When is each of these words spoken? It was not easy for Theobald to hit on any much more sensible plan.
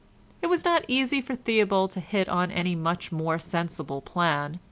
It 0.41 0.47
was 0.47 0.65
not 0.65 0.83
easy 0.87 1.21
for 1.21 1.35
Theobald 1.35 1.91
to 1.91 1.99
hit 1.99 2.27
on 2.27 2.49
any 2.49 2.75
much 2.75 3.11
more 3.11 3.37
sensible 3.37 4.01
plan. 4.01 4.59